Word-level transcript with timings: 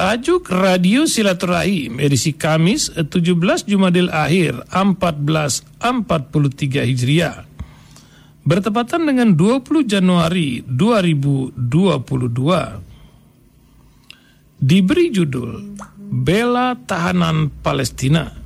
Tajuk 0.00 0.48
Radio 0.48 1.04
Silaturahim 1.04 2.00
edisi 2.00 2.32
Kamis 2.32 2.88
17 2.88 3.68
Jumadil 3.68 4.08
Akhir 4.08 4.64
1443 4.72 6.88
Hijriah. 6.88 7.44
Bertepatan 8.40 9.04
dengan 9.04 9.36
20 9.36 9.84
Januari 9.84 10.64
2022 10.64 11.52
diberi 14.56 15.12
judul 15.12 15.76
Bela 16.00 16.80
Tahanan 16.80 17.52
Palestina 17.60 18.39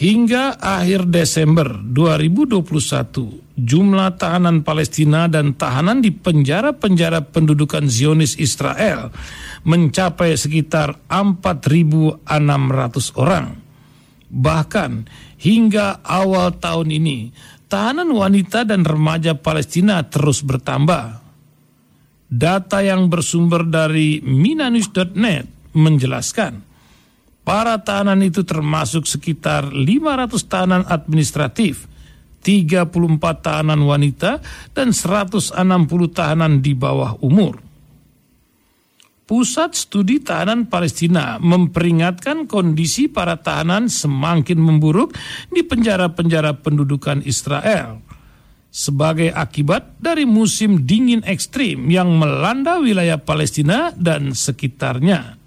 Hingga 0.00 0.56
akhir 0.56 1.12
Desember 1.12 1.76
2021, 1.76 2.64
jumlah 3.52 4.16
tahanan 4.16 4.64
Palestina 4.64 5.28
dan 5.28 5.52
tahanan 5.52 6.00
di 6.00 6.08
penjara-penjara 6.08 7.28
pendudukan 7.28 7.84
Zionis 7.84 8.32
Israel 8.40 9.12
mencapai 9.68 10.40
sekitar 10.40 10.96
4.600 11.04 12.24
orang. 13.20 13.60
Bahkan 14.32 14.90
hingga 15.36 16.00
awal 16.00 16.56
tahun 16.56 16.96
ini, 16.96 17.36
tahanan 17.68 18.08
wanita 18.08 18.64
dan 18.64 18.88
remaja 18.88 19.36
Palestina 19.36 20.00
terus 20.08 20.40
bertambah. 20.40 21.20
Data 22.24 22.80
yang 22.80 23.12
bersumber 23.12 23.68
dari 23.68 24.24
minanews.net 24.24 25.76
menjelaskan 25.76 26.69
Para 27.50 27.82
tahanan 27.82 28.22
itu 28.22 28.46
termasuk 28.46 29.10
sekitar 29.10 29.74
500 29.74 30.38
tahanan 30.46 30.86
administratif, 30.86 31.90
34 32.46 32.94
tahanan 33.42 33.82
wanita, 33.90 34.38
dan 34.70 34.94
160 34.94 35.58
tahanan 36.14 36.62
di 36.62 36.78
bawah 36.78 37.18
umur. 37.18 37.58
Pusat 39.26 39.74
Studi 39.74 40.22
Tahanan 40.22 40.70
Palestina 40.70 41.42
memperingatkan 41.42 42.46
kondisi 42.46 43.10
para 43.10 43.42
tahanan 43.42 43.90
semakin 43.90 44.58
memburuk 44.62 45.10
di 45.50 45.66
penjara-penjara 45.66 46.54
pendudukan 46.62 47.18
Israel 47.26 47.98
sebagai 48.70 49.34
akibat 49.34 49.98
dari 49.98 50.22
musim 50.22 50.86
dingin 50.86 51.26
ekstrim 51.26 51.90
yang 51.90 52.14
melanda 52.14 52.78
wilayah 52.78 53.18
Palestina 53.18 53.90
dan 53.98 54.38
sekitarnya. 54.38 55.39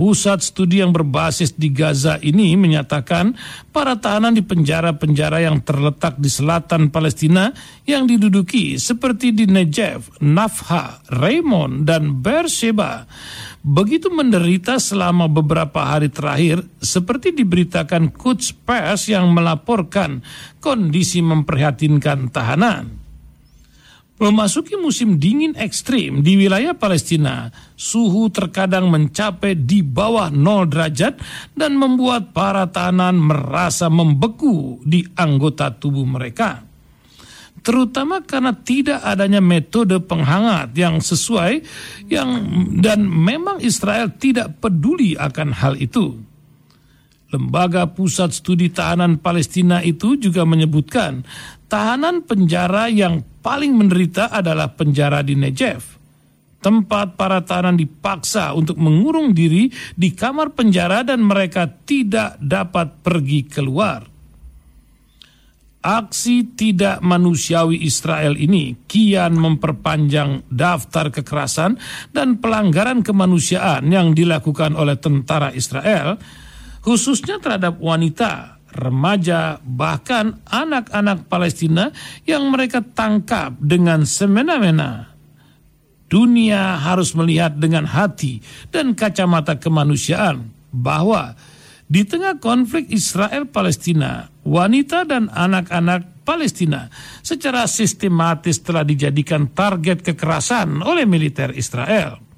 Pusat 0.00 0.40
studi 0.40 0.80
yang 0.80 0.96
berbasis 0.96 1.60
di 1.60 1.68
Gaza 1.68 2.16
ini 2.24 2.56
menyatakan 2.56 3.36
para 3.68 4.00
tahanan 4.00 4.32
di 4.32 4.40
penjara-penjara 4.40 5.44
yang 5.44 5.60
terletak 5.60 6.16
di 6.16 6.32
selatan 6.32 6.88
Palestina 6.88 7.52
yang 7.84 8.08
diduduki 8.08 8.80
seperti 8.80 9.36
di 9.36 9.44
Negev, 9.44 10.24
Nafha, 10.24 11.04
Raymond, 11.04 11.84
dan 11.84 12.24
Beersheba 12.24 13.04
begitu 13.60 14.08
menderita 14.08 14.80
selama 14.80 15.28
beberapa 15.28 15.84
hari 15.84 16.08
terakhir 16.08 16.64
seperti 16.80 17.36
diberitakan 17.36 18.16
Quds 18.16 18.56
Press 18.64 19.12
yang 19.12 19.28
melaporkan 19.36 20.24
kondisi 20.64 21.20
memprihatinkan 21.20 22.32
tahanan. 22.32 22.99
Memasuki 24.20 24.76
musim 24.76 25.16
dingin 25.16 25.56
ekstrim 25.56 26.20
di 26.20 26.36
wilayah 26.36 26.76
Palestina, 26.76 27.48
suhu 27.72 28.28
terkadang 28.28 28.92
mencapai 28.92 29.56
di 29.56 29.80
bawah 29.80 30.28
0 30.28 30.68
derajat 30.68 31.16
dan 31.56 31.72
membuat 31.72 32.36
para 32.36 32.68
tahanan 32.68 33.16
merasa 33.16 33.88
membeku 33.88 34.76
di 34.84 35.00
anggota 35.16 35.72
tubuh 35.72 36.04
mereka. 36.04 36.68
Terutama 37.64 38.20
karena 38.20 38.52
tidak 38.56 39.00
adanya 39.00 39.40
metode 39.40 39.96
penghangat 40.04 40.76
yang 40.76 41.00
sesuai 41.00 41.64
yang 42.12 42.28
dan 42.76 43.04
memang 43.08 43.64
Israel 43.64 44.12
tidak 44.20 44.60
peduli 44.60 45.16
akan 45.16 45.48
hal 45.56 45.80
itu. 45.80 46.20
Lembaga 47.30 47.86
Pusat 47.86 48.30
Studi 48.34 48.68
Tahanan 48.74 49.22
Palestina 49.22 49.80
itu 49.86 50.18
juga 50.18 50.42
menyebutkan 50.42 51.22
tahanan 51.70 52.26
penjara 52.26 52.90
yang 52.90 53.22
paling 53.40 53.78
menderita 53.78 54.34
adalah 54.34 54.74
penjara 54.74 55.22
di 55.22 55.38
Negev. 55.38 56.02
Tempat 56.60 57.16
para 57.16 57.40
tahanan 57.40 57.78
dipaksa 57.80 58.52
untuk 58.52 58.76
mengurung 58.76 59.32
diri 59.32 59.72
di 59.96 60.12
kamar 60.12 60.52
penjara 60.52 61.00
dan 61.00 61.24
mereka 61.24 61.64
tidak 61.64 62.36
dapat 62.36 63.00
pergi 63.00 63.48
keluar. 63.48 64.04
Aksi 65.80 66.44
tidak 66.52 67.00
manusiawi 67.00 67.80
Israel 67.80 68.36
ini 68.36 68.76
kian 68.84 69.32
memperpanjang 69.32 70.52
daftar 70.52 71.08
kekerasan 71.08 71.80
dan 72.12 72.36
pelanggaran 72.36 73.00
kemanusiaan 73.00 73.88
yang 73.88 74.12
dilakukan 74.12 74.76
oleh 74.76 75.00
tentara 75.00 75.56
Israel, 75.56 76.20
khususnya 76.84 77.40
terhadap 77.40 77.80
wanita 77.80 78.59
remaja, 78.74 79.58
bahkan 79.62 80.42
anak-anak 80.46 81.26
Palestina 81.26 81.90
yang 82.24 82.48
mereka 82.48 82.82
tangkap 82.82 83.54
dengan 83.58 84.06
semena-mena. 84.06 85.12
Dunia 86.10 86.78
harus 86.82 87.14
melihat 87.14 87.54
dengan 87.54 87.86
hati 87.86 88.42
dan 88.74 88.98
kacamata 88.98 89.62
kemanusiaan 89.62 90.50
bahwa 90.74 91.38
di 91.90 92.02
tengah 92.06 92.38
konflik 92.38 92.90
Israel-Palestina, 92.90 94.30
wanita 94.46 95.06
dan 95.06 95.30
anak-anak 95.30 96.22
Palestina 96.26 96.86
secara 97.22 97.66
sistematis 97.66 98.62
telah 98.62 98.86
dijadikan 98.86 99.50
target 99.50 100.02
kekerasan 100.02 100.82
oleh 100.82 101.06
militer 101.06 101.50
Israel 101.54 102.29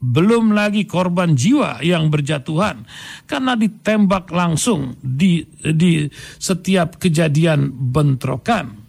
belum 0.00 0.56
lagi 0.56 0.88
korban 0.88 1.36
jiwa 1.36 1.84
yang 1.84 2.08
berjatuhan 2.08 2.88
karena 3.28 3.52
ditembak 3.52 4.32
langsung 4.32 4.96
di 5.04 5.44
di 5.60 6.08
setiap 6.40 6.96
kejadian 6.96 7.68
bentrokan. 7.68 8.80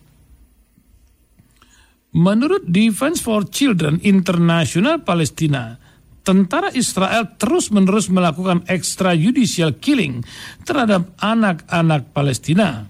Menurut 2.11 2.67
Defense 2.67 3.23
for 3.23 3.47
Children 3.47 4.03
International 4.03 4.99
Palestina, 4.99 5.79
tentara 6.27 6.67
Israel 6.75 7.39
terus-menerus 7.39 8.11
melakukan 8.11 8.67
extrajudicial 8.67 9.79
killing 9.79 10.19
terhadap 10.67 11.11
anak-anak 11.23 12.11
Palestina. 12.11 12.87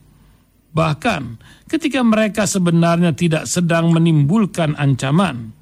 Bahkan 0.72 1.24
ketika 1.70 2.02
mereka 2.02 2.50
sebenarnya 2.50 3.14
tidak 3.14 3.46
sedang 3.46 3.92
menimbulkan 3.94 4.74
ancaman. 4.74 5.61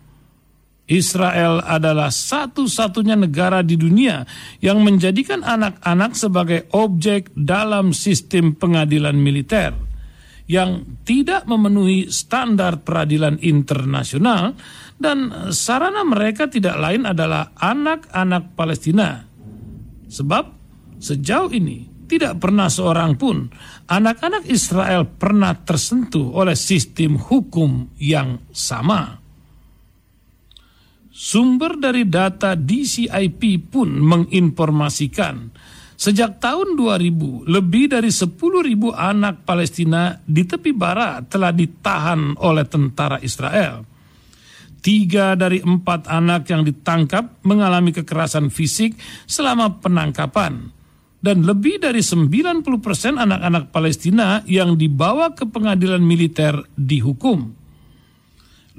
Israel 0.89 1.61
adalah 1.61 2.09
satu-satunya 2.09 3.13
negara 3.13 3.61
di 3.61 3.77
dunia 3.77 4.25
yang 4.57 4.81
menjadikan 4.81 5.45
anak-anak 5.45 6.17
sebagai 6.17 6.65
objek 6.73 7.29
dalam 7.37 7.93
sistem 7.93 8.57
pengadilan 8.57 9.13
militer 9.13 9.71
yang 10.49 10.97
tidak 11.05 11.45
memenuhi 11.45 12.09
standar 12.09 12.81
peradilan 12.81 13.37
internasional 13.37 14.57
dan 14.97 15.53
sarana 15.53 16.01
mereka 16.01 16.49
tidak 16.49 16.73
lain 16.81 17.05
adalah 17.05 17.53
anak-anak 17.53 18.57
Palestina. 18.57 19.29
Sebab 20.09 20.45
sejauh 20.97 21.53
ini 21.53 21.85
tidak 22.09 22.41
pernah 22.41 22.65
seorang 22.65 23.13
pun 23.13 23.45
anak-anak 23.85 24.49
Israel 24.49 25.05
pernah 25.05 25.53
tersentuh 25.53 26.33
oleh 26.33 26.57
sistem 26.57 27.21
hukum 27.21 27.93
yang 28.01 28.41
sama. 28.49 29.18
Sumber 31.19 31.75
dari 31.75 32.07
data 32.07 32.55
DCIP 32.55 33.67
pun 33.67 33.91
menginformasikan 33.91 35.51
sejak 35.99 36.39
tahun 36.39 36.79
2000 36.79 37.43
lebih 37.43 37.91
dari 37.91 38.07
10.000 38.07 38.39
anak 38.95 39.43
Palestina 39.43 40.15
di 40.23 40.47
tepi 40.47 40.71
barat 40.71 41.27
telah 41.27 41.51
ditahan 41.51 42.39
oleh 42.39 42.63
tentara 42.63 43.19
Israel. 43.19 43.83
Tiga 44.79 45.35
dari 45.35 45.59
empat 45.59 46.07
anak 46.07 46.47
yang 46.55 46.63
ditangkap 46.63 47.43
mengalami 47.43 47.91
kekerasan 47.91 48.47
fisik 48.47 48.95
selama 49.27 49.83
penangkapan. 49.83 50.71
Dan 51.19 51.43
lebih 51.43 51.83
dari 51.83 51.99
90% 51.99 52.63
anak-anak 53.19 53.75
Palestina 53.75 54.39
yang 54.47 54.79
dibawa 54.79 55.35
ke 55.35 55.43
pengadilan 55.43 55.99
militer 55.99 56.63
dihukum 56.79 57.58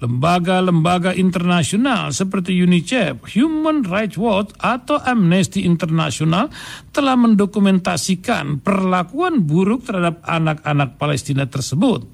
lembaga-lembaga 0.01 1.13
internasional 1.13 2.09
seperti 2.11 2.57
UNICEF, 2.57 3.21
Human 3.37 3.85
Rights 3.85 4.17
Watch 4.17 4.57
atau 4.57 4.97
Amnesty 4.97 5.69
International 5.69 6.49
telah 6.91 7.21
mendokumentasikan 7.21 8.65
perlakuan 8.65 9.45
buruk 9.45 9.85
terhadap 9.85 10.25
anak-anak 10.25 10.97
Palestina 10.97 11.45
tersebut 11.45 12.09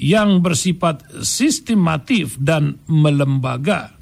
yang 0.00 0.40
bersifat 0.40 1.04
sistematif 1.20 2.40
dan 2.40 2.80
melembaga. 2.88 3.92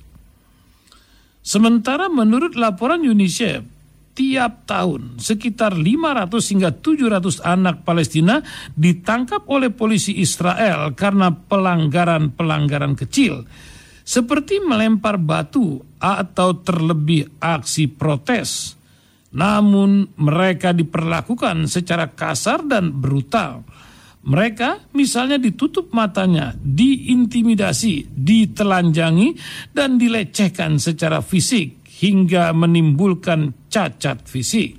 Sementara 1.43 2.11
menurut 2.11 2.55
laporan 2.58 3.02
UNICEF, 3.02 3.75
tiap 4.17 4.65
tahun 4.65 5.21
sekitar 5.21 5.77
500 5.77 6.33
hingga 6.33 6.71
700 6.73 7.45
anak 7.45 7.85
Palestina 7.85 8.41
ditangkap 8.73 9.45
oleh 9.53 9.69
polisi 9.69 10.17
Israel 10.17 10.97
karena 10.97 11.29
pelanggaran-pelanggaran 11.29 12.97
kecil 12.97 13.45
seperti 14.07 14.65
melempar 14.65 15.21
batu 15.21 15.83
atau 16.01 16.49
terlebih 16.65 17.43
aksi 17.43 17.93
protes. 17.93 18.79
Namun 19.37 20.17
mereka 20.17 20.73
diperlakukan 20.73 21.69
secara 21.69 22.09
kasar 22.09 22.65
dan 22.65 22.95
brutal. 22.95 23.67
Mereka 24.27 24.95
misalnya 24.97 25.37
ditutup 25.39 25.93
matanya, 25.95 26.55
diintimidasi, 26.57 28.11
ditelanjangi, 28.11 29.29
dan 29.71 30.01
dilecehkan 30.01 30.83
secara 30.83 31.23
fisik 31.23 31.75
hingga 31.97 32.53
menimbulkan 32.53 33.57
cacat 33.73 34.29
fisik. 34.29 34.77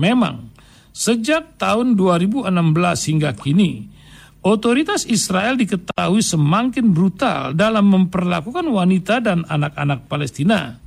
Memang, 0.00 0.48
sejak 0.96 1.60
tahun 1.60 1.94
2016 1.96 2.48
hingga 3.12 3.30
kini, 3.36 3.92
Otoritas 4.42 5.06
Israel 5.06 5.54
diketahui 5.54 6.18
semakin 6.18 6.90
brutal 6.90 7.54
dalam 7.54 7.86
memperlakukan 7.94 8.66
wanita 8.66 9.22
dan 9.22 9.46
anak-anak 9.46 10.10
Palestina. 10.10 10.82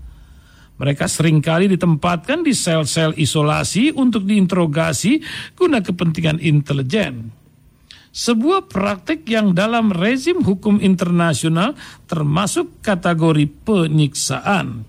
Mereka 0.76 1.08
sering 1.08 1.40
kali 1.40 1.72
ditempatkan 1.72 2.44
di 2.44 2.52
sel-sel 2.52 3.16
isolasi 3.16 3.96
untuk 3.96 4.28
diinterogasi 4.28 5.24
guna 5.56 5.80
kepentingan 5.80 6.44
intelijen. 6.44 7.32
Sebuah 8.16 8.72
praktik 8.72 9.28
yang 9.28 9.52
dalam 9.52 9.92
rezim 9.92 10.40
hukum 10.40 10.80
internasional 10.80 11.76
termasuk 12.08 12.80
kategori 12.80 13.44
penyiksaan. 13.68 14.88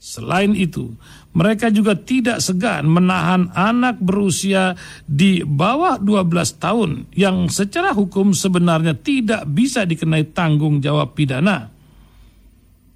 Selain 0.00 0.56
itu, 0.56 0.96
mereka 1.36 1.68
juga 1.68 1.92
tidak 1.92 2.40
segan 2.40 2.88
menahan 2.88 3.52
anak 3.52 4.00
berusia 4.00 4.72
di 5.04 5.44
bawah 5.44 6.00
12 6.00 6.56
tahun 6.56 6.90
yang 7.12 7.52
secara 7.52 7.92
hukum 7.92 8.32
sebenarnya 8.32 8.96
tidak 8.96 9.44
bisa 9.44 9.84
dikenai 9.84 10.32
tanggung 10.32 10.80
jawab 10.80 11.12
pidana. 11.12 11.68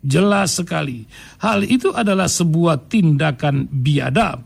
Jelas 0.01 0.57
sekali, 0.57 1.05
hal 1.45 1.69
itu 1.69 1.93
adalah 1.93 2.33
sebuah 2.33 2.89
tindakan 2.89 3.69
biadab. 3.69 4.41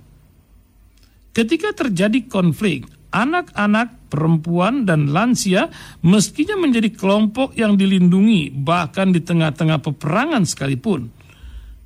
Ketika 1.31 1.71
terjadi 1.71 2.27
konflik, 2.27 2.91
anak-anak, 3.15 3.98
perempuan, 4.09 4.89
dan 4.89 5.13
lansia 5.13 5.69
meskinya 6.03 6.57
menjadi 6.57 6.91
kelompok 6.93 7.55
yang 7.55 7.77
dilindungi 7.77 8.51
bahkan 8.53 9.13
di 9.13 9.21
tengah-tengah 9.23 9.79
peperangan 9.85 10.43
sekalipun– 10.49 11.03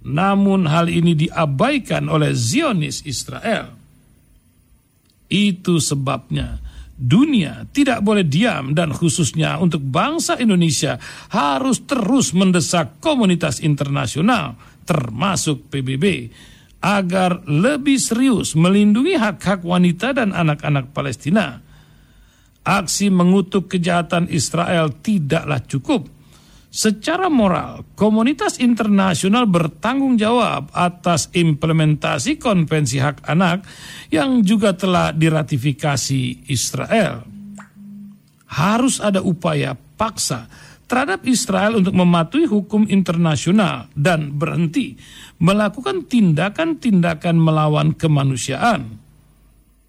namun 0.03 0.67
hal 0.67 0.91
ini 0.91 1.15
diabaikan 1.15 2.11
oleh 2.11 2.35
Zionis 2.35 3.07
Israel. 3.07 3.71
Itu 5.31 5.79
sebabnya 5.79 6.61
dunia 6.93 7.67
tidak 7.73 8.05
boleh 8.05 8.27
diam 8.27 8.77
dan 8.77 8.93
khususnya 8.93 9.57
untuk 9.59 9.81
bangsa 9.81 10.37
Indonesia 10.39 11.01
harus 11.33 11.83
terus 11.89 12.37
mendesak 12.37 13.01
komunitas 13.01 13.59
internasional 13.65 14.55
termasuk 14.85 15.73
PBB 15.73 16.29
agar 16.83 17.47
lebih 17.47 17.97
serius 17.97 18.59
melindungi 18.59 19.15
hak-hak 19.15 19.63
wanita 19.63 20.19
dan 20.19 20.35
anak-anak 20.35 20.91
Palestina. 20.91 21.62
Aksi 22.63 23.11
mengutuk 23.11 23.67
kejahatan 23.75 24.31
Israel 24.31 24.95
tidaklah 25.03 25.59
cukup 25.67 26.07
Secara 26.73 27.29
moral, 27.29 27.85
komunitas 28.01 28.57
internasional 28.57 29.45
bertanggung 29.45 30.17
jawab 30.17 30.73
atas 30.73 31.29
implementasi 31.37 32.41
Konvensi 32.41 32.97
Hak 32.97 33.29
Anak 33.29 33.69
yang 34.09 34.41
juga 34.41 34.73
telah 34.73 35.13
diratifikasi 35.13 36.49
Israel. 36.49 37.29
Harus 38.57 39.05
ada 39.05 39.21
upaya 39.21 39.77
paksa 39.77 40.49
terhadap 40.89 41.29
Israel 41.29 41.77
untuk 41.77 41.93
mematuhi 41.93 42.49
hukum 42.49 42.89
internasional 42.89 43.93
dan 43.93 44.33
berhenti 44.33 44.97
melakukan 45.45 46.09
tindakan-tindakan 46.09 47.37
melawan 47.37 47.93
kemanusiaan 47.93 49.02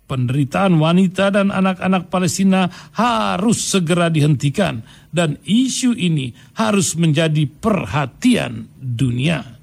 penderitaan 0.08 0.78
wanita 0.78 1.32
dan 1.32 1.50
anak-anak 1.50 2.12
Palestina 2.12 2.68
harus 2.96 3.60
segera 3.64 4.12
dihentikan 4.12 4.84
dan 5.10 5.40
isu 5.48 5.96
ini 5.96 6.36
harus 6.60 6.94
menjadi 7.00 7.48
perhatian 7.48 8.68
dunia. 8.78 9.58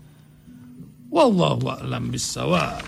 Wallahu 1.10 1.66
a'lam 1.75 2.14
bissawab. 2.14 2.87